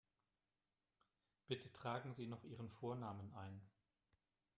[1.47, 3.61] Bitte tragen Sie noch Ihren Vornamen ein.